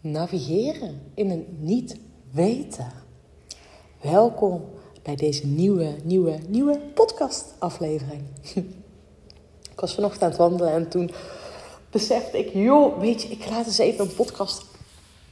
[0.00, 1.96] navigeren in een niet
[2.30, 2.92] weten.
[4.00, 4.64] Welkom
[5.02, 8.22] bij deze nieuwe, nieuwe, nieuwe podcast aflevering.
[9.72, 11.10] Ik was vanochtend aan het wandelen en toen
[11.90, 14.64] besefte ik, joh, weet je, ik laat eens even een podcast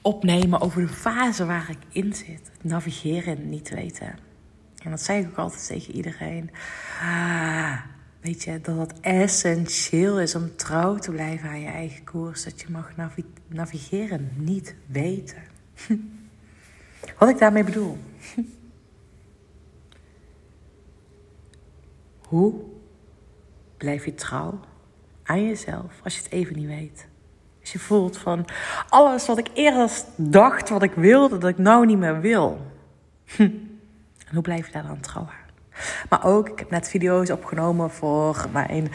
[0.03, 2.51] opnemen over de fase waar ik in zit.
[2.53, 4.19] Het navigeren in niet weten.
[4.83, 6.51] En dat zeg ik ook altijd tegen iedereen.
[7.03, 7.81] Ah,
[8.21, 12.45] weet je, dat het essentieel is om trouw te blijven aan je eigen koers.
[12.45, 12.97] Dat je mag
[13.49, 15.43] navigeren, niet weten.
[17.19, 17.99] Wat ik daarmee bedoel.
[22.29, 22.55] Hoe
[23.77, 24.61] blijf je trouw
[25.23, 27.07] aan jezelf als je het even niet weet?
[27.61, 28.45] Als je voelt van
[28.89, 32.61] alles wat ik eerder dacht, wat ik wilde, dat ik nou niet meer wil.
[34.29, 35.49] En hoe blijf je daar dan trouw aan?
[36.09, 38.91] Maar ook, ik heb net video's opgenomen voor mijn.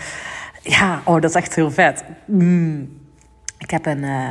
[0.61, 2.03] Ja, oh, dat is echt heel vet.
[2.25, 3.02] Mm.
[3.63, 4.29] Ik heb een, uh,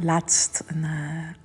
[0.00, 0.90] laatst een uh,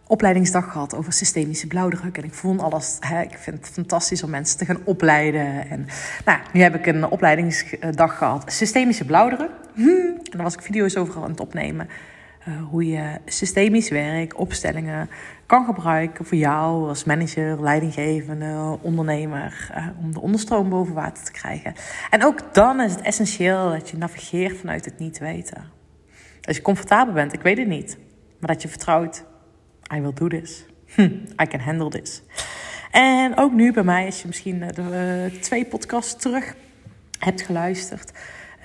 [0.08, 2.18] opleidingsdag gehad over systemische blauwdruk.
[2.18, 2.98] En ik vond alles.
[3.00, 5.70] Hè, ik vind het fantastisch om mensen te gaan opleiden.
[5.70, 5.88] En
[6.26, 9.50] nou, nu heb ik een opleidingsdag gehad, systemische blauwdruk.
[9.74, 9.88] Mm.
[10.16, 11.90] En daar was ik video's over aan het opnemen.
[12.48, 15.10] Uh, hoe je systemisch werk, opstellingen
[15.46, 19.72] kan gebruiken voor jou als manager, leidinggevende, ondernemer,
[20.02, 21.74] om de onderstroom boven water te krijgen.
[22.10, 25.81] En ook dan is het essentieel dat je navigeert vanuit het niet weten.
[26.42, 27.98] Als je comfortabel bent, ik weet het niet,
[28.40, 29.26] maar dat je vertrouwt,
[29.96, 30.66] I will do this.
[30.96, 31.10] Hm,
[31.42, 32.22] I can handle this.
[32.92, 36.56] En ook nu bij mij, als je misschien de uh, twee podcasts terug
[37.20, 38.12] hebt geluisterd,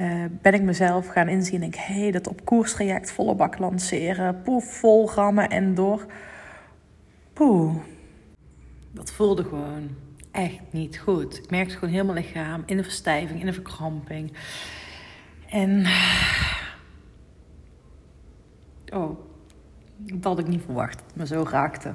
[0.01, 3.59] uh, ben ik mezelf gaan inzien en denk, hé, hey, dat op koerstraject volle bak
[3.59, 6.07] lanceren, poef, vol rammen en door.
[7.33, 7.77] Poeh,
[8.93, 9.89] dat voelde gewoon
[10.31, 11.39] echt niet goed.
[11.39, 14.33] Ik merkte gewoon helemaal lichaam in de verstijving, in de verkramping.
[15.49, 15.87] En.
[18.97, 19.19] Oh,
[19.97, 21.03] dat had ik niet verwacht.
[21.15, 21.93] Me zo raakte.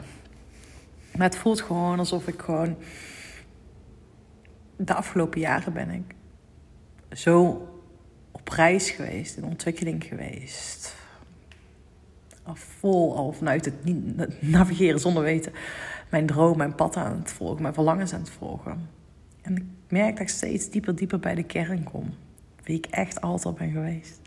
[1.16, 2.76] Maar het voelt gewoon alsof ik gewoon.
[4.76, 6.16] De afgelopen jaren ben ik
[7.18, 7.68] zo
[8.32, 10.96] op reis geweest, in ontwikkeling geweest.
[12.44, 15.52] Al vol al vanuit het navigeren zonder weten.
[16.10, 18.90] Mijn droom, mijn pad aan het volgen, mijn verlangens aan het volgen.
[19.42, 22.14] En ik merk dat ik steeds dieper, dieper bij de kern kom.
[22.64, 24.20] Wie ik echt altijd ben geweest.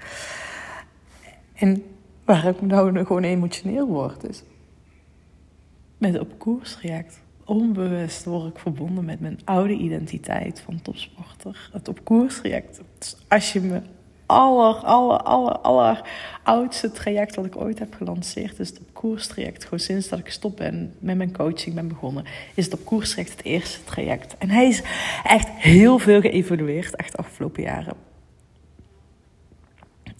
[1.54, 1.82] En
[2.24, 4.42] waar ik nou gewoon emotioneel word, is
[5.98, 7.22] met op koers react.
[7.44, 11.70] Onbewust word ik verbonden met mijn oude identiteit van topsporter.
[11.72, 12.80] Het op koers traject.
[12.98, 13.80] Dus als je me
[14.26, 16.08] aller, aller, aller, aller
[16.42, 19.64] oudste traject wat ik ooit heb gelanceerd, is het op koerstraject.
[19.64, 22.24] Gewoon sinds dat ik stop ben met mijn coaching ben begonnen,
[22.54, 24.36] is het op koerstraject het eerste traject.
[24.38, 24.82] En hij is
[25.24, 27.96] echt heel veel geëvolueerd, echt de afgelopen jaren.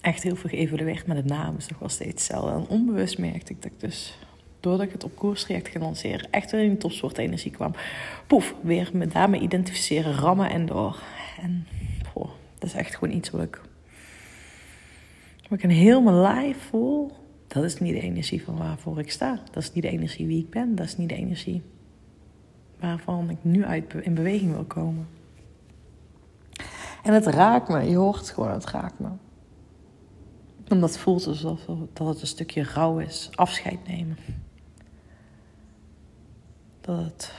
[0.05, 2.51] Echt heel veel geëvolueerd, maar de naam is nog wel steeds hetzelfde.
[2.51, 4.19] En onbewust merkte ik dat ik dus,
[4.59, 7.71] doordat ik het op koerstraject ging lanceren, echt weer in die topsoort energie kwam.
[8.27, 11.01] Poef, weer me daarmee identificeren, rammen en door.
[11.41, 11.67] En
[12.59, 13.61] dat is echt gewoon iets wat ik
[15.49, 17.11] maar ik een heel mijn lijf voel,
[17.47, 19.39] dat is niet de energie van waarvoor ik sta.
[19.51, 20.75] Dat is niet de energie wie ik ben.
[20.75, 21.61] Dat is niet de energie
[22.79, 25.07] waarvan ik nu uit in beweging wil komen.
[27.03, 29.07] En het raakt me, je hoort het gewoon, het raakt me.
[30.69, 34.17] Omdat het voelt alsof dat het een stukje rouw is, afscheid nemen.
[36.81, 37.33] Dat het.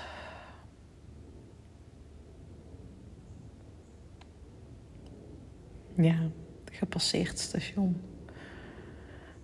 [5.97, 6.31] Ja,
[6.72, 8.00] gepasseerd station.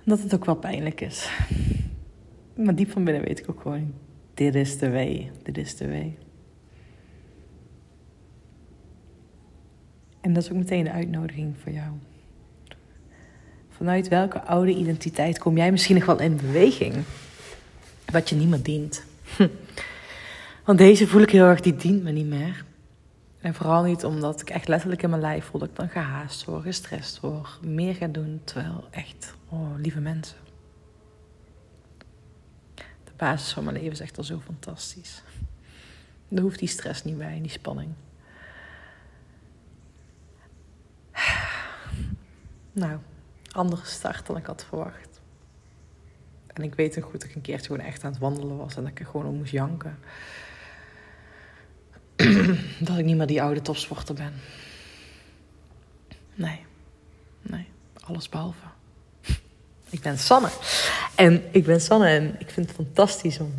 [0.04, 1.30] dat het ook wel pijnlijk is.
[2.56, 3.94] Maar diep van binnen weet ik ook gewoon:
[4.34, 6.18] dit is de way, dit is de way.
[10.20, 11.92] En dat is ook meteen de uitnodiging voor jou.
[13.76, 16.94] Vanuit welke oude identiteit kom jij misschien nog wel in beweging?
[18.12, 19.04] Wat je niet meer dient.
[20.64, 22.64] Want deze voel ik heel erg, die dient me niet meer.
[23.40, 26.44] En vooral niet omdat ik echt letterlijk in mijn lijf voel dat ik dan gehaast
[26.44, 28.40] word, gestrest word, meer ga doen.
[28.44, 30.36] Terwijl echt, oh lieve mensen.
[32.74, 35.22] De basis van mijn leven is echt al zo fantastisch.
[36.28, 37.88] Er hoeft die stress niet bij, die spanning.
[42.72, 42.98] Nou,
[43.52, 45.20] andere start dan ik had verwacht.
[46.46, 48.76] En ik weet nog goed dat ik een keertje gewoon echt aan het wandelen was
[48.76, 49.98] en dat ik er gewoon om moest janken.
[52.86, 54.32] dat ik niet meer die oude topsporter ben.
[56.34, 56.64] Nee,
[57.42, 57.66] nee,
[58.00, 58.66] alles behalve.
[59.90, 60.48] Ik ben Sanne.
[61.14, 63.54] En ik ben Sanne en ik vind het fantastisch om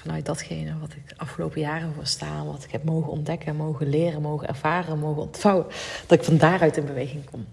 [0.00, 3.88] vanuit datgene wat ik de afgelopen jaren voor sta, wat ik heb mogen ontdekken, mogen
[3.88, 5.66] leren, mogen ervaren, mogen ontvouwen,
[6.06, 7.46] dat ik van daaruit in beweging kom.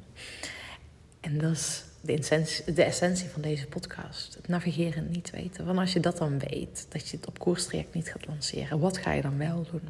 [1.20, 4.36] En dat is de essentie, de essentie van deze podcast.
[4.36, 5.66] Het navigeren niet weten.
[5.66, 8.98] Want als je dat dan weet, dat je het op koerstraject niet gaat lanceren, wat
[8.98, 9.90] ga je dan wel doen?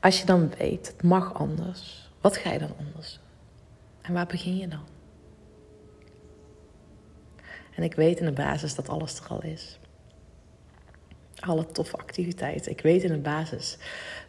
[0.00, 3.22] Als je dan weet, het mag anders, wat ga je dan anders doen?
[4.02, 4.86] En waar begin je dan?
[7.74, 9.78] En ik weet in de basis dat alles er al is.
[11.46, 12.72] Alle toffe activiteiten.
[12.72, 13.76] Ik weet in de basis,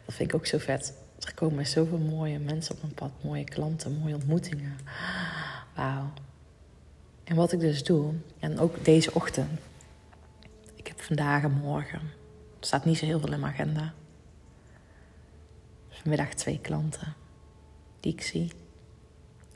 [0.04, 0.94] dat vind ik ook zo vet.
[1.20, 4.76] Er komen zoveel mooie mensen op mijn pad, mooie klanten, mooie ontmoetingen.
[5.74, 6.12] Wauw.
[7.24, 9.60] En wat ik dus doe, en ook deze ochtend.
[10.74, 12.00] Ik heb vandaag en morgen,
[12.60, 13.94] er staat niet zo heel veel in mijn agenda.
[15.88, 17.14] Vanmiddag twee klanten
[18.00, 18.52] die ik zie.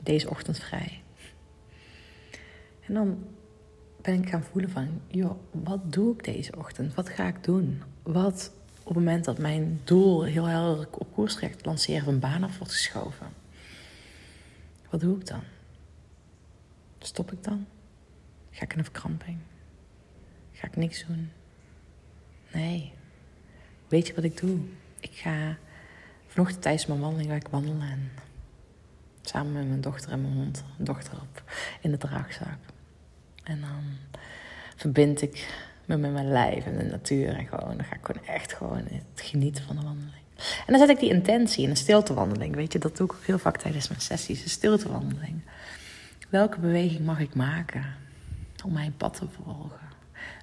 [0.03, 1.01] Deze ochtend vrij.
[2.81, 3.23] En dan
[4.01, 6.93] ben ik gaan voelen van, joh, wat doe ik deze ochtend?
[6.93, 7.81] Wat ga ik doen?
[8.03, 12.43] Wat op het moment dat mijn doel heel helder op koers trekt, lanceren van baan
[12.43, 13.27] af wordt geschoven?
[14.89, 15.41] Wat doe ik dan?
[16.99, 17.65] Stop ik dan?
[18.51, 19.37] Ga ik in een verkramping?
[20.51, 21.31] Ga ik niks doen?
[22.53, 22.93] Nee.
[23.87, 24.59] Weet je wat ik doe?
[24.99, 25.57] Ik ga
[26.27, 28.11] vanochtend tijdens mijn wandeling ga ik wandelen en
[29.21, 31.43] samen met mijn dochter en mijn hond, dochter op
[31.81, 32.57] in de draagzak.
[33.43, 33.83] En dan
[34.75, 35.47] verbind ik
[35.85, 37.35] me met mijn lijf en de natuur.
[37.35, 38.83] En gewoon, dan ga ik gewoon echt gewoon
[39.15, 40.21] genieten van de wandeling.
[40.37, 42.55] En dan zet ik die intentie in een stiltewandeling.
[42.55, 44.43] Weet je, dat doe ik ook heel vaak tijdens mijn sessies.
[44.43, 45.41] Een stiltewandeling.
[46.29, 47.85] Welke beweging mag ik maken
[48.65, 49.89] om mijn pad te volgen?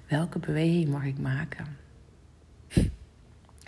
[0.07, 1.77] Welke beweging mag ik maken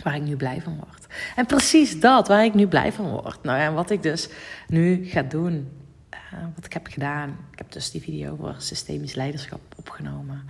[0.02, 1.06] waar ik nu blij van word?
[1.36, 3.42] En precies dat, waar ik nu blij van word.
[3.42, 4.28] Nou ja, wat ik dus
[4.68, 5.68] nu ga doen
[6.14, 7.28] uh, wat ik heb gedaan.
[7.52, 10.44] Ik heb dus die video voor systemisch leiderschap opgenomen.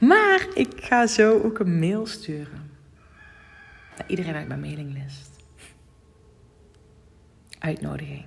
[0.00, 2.70] Maar ik ga zo ook een mail sturen.
[3.96, 5.30] Naar iedereen uit mijn mailinglist.
[7.58, 8.24] Uitnodiging.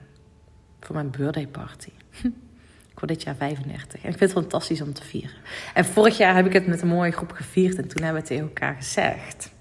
[0.80, 1.91] Voor mijn birthday party.
[2.92, 4.03] Ik word dit jaar 35.
[4.03, 5.35] En ik vind het fantastisch om te vieren.
[5.74, 7.77] En vorig jaar heb ik het met een mooie groep gevierd.
[7.77, 9.51] En toen hebben we tegen elkaar gezegd.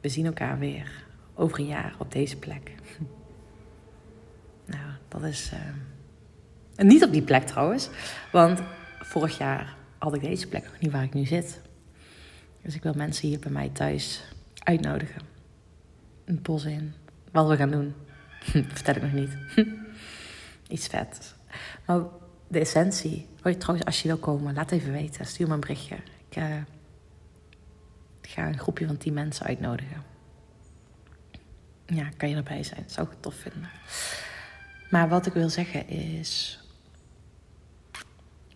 [0.00, 1.04] We zien elkaar weer
[1.34, 2.72] over een jaar op deze plek.
[5.12, 5.50] Dat is.
[5.54, 6.84] Uh...
[6.84, 7.88] niet op die plek trouwens.
[8.32, 8.62] Want
[9.00, 11.60] vorig jaar had ik deze plek nog niet waar ik nu zit.
[12.62, 14.24] Dus ik wil mensen hier bij mij thuis
[14.58, 15.22] uitnodigen.
[16.24, 16.94] Een bos in.
[17.32, 17.94] Wat we gaan doen.
[18.74, 19.36] Vertel ik nog niet.
[20.68, 21.34] Iets vet.
[21.86, 22.00] Maar
[22.48, 23.26] de essentie.
[23.42, 25.26] Oh, trouwens, als je wil komen, laat even weten.
[25.26, 25.94] Stuur me een berichtje.
[26.28, 26.36] Ik,
[28.20, 30.02] ik ga een groepje van tien mensen uitnodigen.
[31.86, 32.84] Ja, kan je erbij zijn?
[32.86, 33.70] Zou ik tof vinden.
[34.92, 36.60] Maar wat ik wil zeggen is.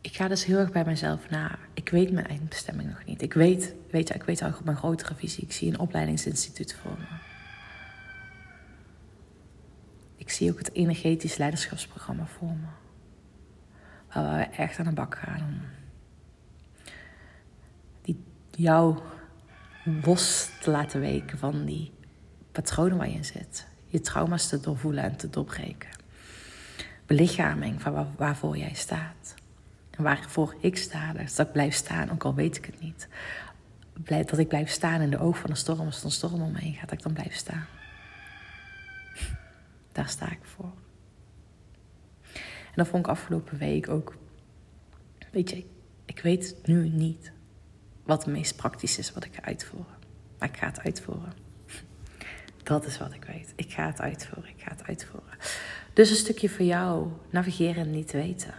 [0.01, 1.59] Ik ga dus heel erg bij mezelf na.
[1.75, 3.23] Ik weet mijn eindbestemming nog niet.
[3.23, 5.45] Ik weet, weet ik weet ook mijn grotere visie.
[5.45, 7.07] Ik zie een opleidingsinstituut voor me.
[10.17, 12.67] Ik zie ook het energetisch leiderschapsprogramma voor me.
[14.15, 15.61] Waar we echt aan de bak gaan om
[18.03, 18.99] die, jou
[20.03, 21.93] los te laten weken van die
[22.53, 23.67] patronen waar je in zit.
[23.87, 26.05] Je trauma's te doorvoelen en te doorbreken
[27.07, 29.35] belichaming van waarvoor jij staat.
[29.91, 33.09] En waarvoor ik sta, dus dat ik blijf staan, ook al weet ik het niet.
[34.29, 36.53] Dat ik blijf staan in de oog van de storm, als er een storm om
[36.53, 37.67] me heen gaat, ik dan blijf staan.
[39.93, 40.73] Daar sta ik voor.
[42.33, 44.17] En dat vond ik afgelopen week ook.
[45.31, 45.67] Weet je,
[46.05, 47.33] ik weet nu niet
[48.03, 49.95] wat het meest praktisch is wat ik ga uitvoeren.
[50.39, 51.46] Maar ik ga het uitvoeren.
[52.67, 53.53] Dat is wat ik weet.
[53.57, 54.51] Ik ga het uitvoeren.
[54.51, 55.39] Ik ga het uitvoeren.
[55.93, 58.55] Dus een stukje voor jou navigeren en niet weten.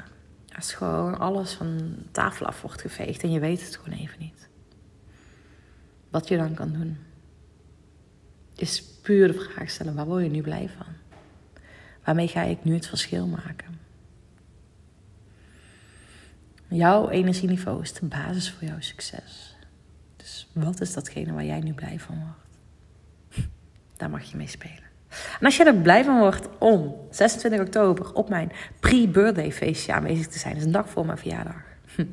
[0.55, 4.47] Als gewoon alles van tafel af wordt geveegd en je weet het gewoon even niet.
[6.09, 6.97] Wat je dan kan doen.
[8.55, 10.93] Is puur de vraag stellen: waar word je nu blij van?
[12.03, 13.79] Waarmee ga ik nu het verschil maken?
[16.67, 19.55] Jouw energieniveau is de basis voor jouw succes.
[20.15, 22.46] Dus wat is datgene waar jij nu blij van wordt?
[23.97, 24.85] Daar mag je mee spelen.
[25.39, 30.27] En als je er blij van wordt om 26 oktober op mijn pre-birthday feestje aanwezig
[30.27, 31.61] te zijn, is een dag voor mijn verjaardag.
[31.95, 32.05] Hm.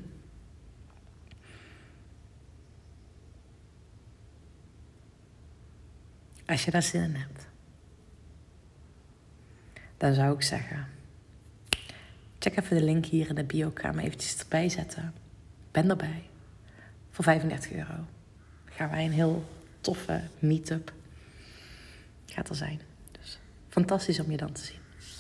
[6.47, 7.47] Als je daar zin in hebt,
[9.97, 10.87] dan zou ik zeggen:
[12.39, 13.69] check even de link hier in de bio.
[13.69, 15.15] Ik ga eventjes erbij zetten.
[15.71, 16.23] Ben erbij.
[17.11, 17.95] Voor 35 euro
[18.65, 19.45] gaan wij een heel
[19.81, 20.93] toffe meetup
[22.35, 22.81] gaat er zijn.
[23.21, 23.39] Dus
[23.69, 24.79] fantastisch om je dan te zien.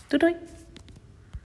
[0.08, 0.53] Doei doei!